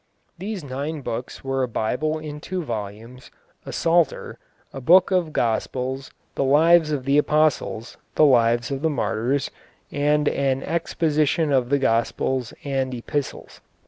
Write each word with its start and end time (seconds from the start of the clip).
These 0.39 0.63
nine 0.63 1.01
books 1.01 1.43
were 1.43 1.61
a 1.61 1.67
Bible 1.67 2.17
in 2.17 2.39
two 2.39 2.63
volumes, 2.63 3.29
a 3.67 3.71
Psalter, 3.71 4.39
a 4.73 4.81
Book 4.81 5.11
of 5.11 5.31
Gospels, 5.31 6.09
the 6.33 6.43
Lives 6.43 6.91
of 6.91 7.05
the 7.05 7.19
Apostles, 7.19 7.97
the 8.15 8.25
Lives 8.25 8.71
of 8.71 8.81
the 8.81 8.89
Martyrs, 8.89 9.51
and 9.91 10.27
an 10.27 10.63
Exposition 10.63 11.51
of 11.51 11.69
the 11.69 11.77
Gospels 11.77 12.51
and 12.63 12.95
Epistles. 12.95 13.61